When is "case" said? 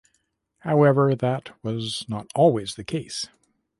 2.83-3.27